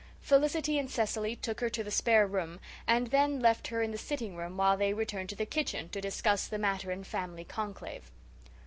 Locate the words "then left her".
3.11-3.83